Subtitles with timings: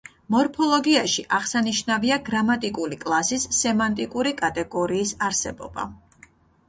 [0.33, 5.87] მორფოლოგიაში აღსანიშნავია გრამატიკული კლასის სემანტიკური კატეგორიის არსებობა.